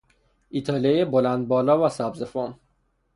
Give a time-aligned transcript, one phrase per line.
[0.49, 2.59] ایتالیایی بلند بالا و سبزه فام